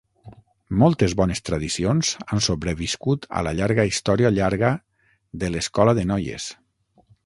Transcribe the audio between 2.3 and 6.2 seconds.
sobreviscut a la llarga història llarga de l'escola de